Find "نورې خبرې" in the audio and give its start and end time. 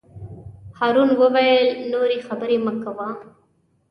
1.91-2.57